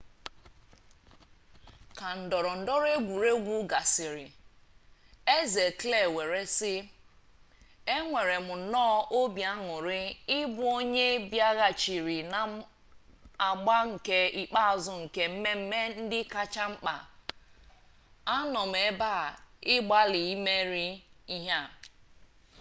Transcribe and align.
ka 1.97 2.09
ndọrọ 2.21 2.51
ndọrọ 2.61 2.85
egwuregwu 2.97 3.55
gasịrị 3.71 4.25
eze 5.37 5.65
kle 5.79 5.99
were 6.15 6.41
sị 6.57 6.73
enwerem 7.95 8.45
nnọọ 8.61 8.97
obi 9.19 9.41
añurị 9.53 9.99
ịbụ 10.39 10.63
onye 10.77 11.05
bịaghachiri 11.29 12.17
na 12.33 12.39
agba 13.49 13.77
nke 13.89 14.17
ikpeazụ 14.41 14.93
nke 15.03 15.21
mmemme 15.33 15.79
ndị 16.01 16.19
kacha 16.33 16.63
mkpa 16.71 16.95
a 18.33 18.35
nọ 18.51 18.61
m 18.71 18.73
ebe 18.87 19.09
a 19.23 19.23
ịgbalị 19.75 20.21
imeri 20.33 20.87
ihe 21.35 21.53
a 21.61 21.63